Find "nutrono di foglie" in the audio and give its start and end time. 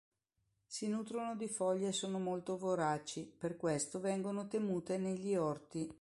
0.87-1.89